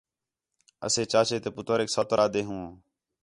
[0.85, 2.65] اسے چاچے تے پُتریک سوتر آہدے ہوں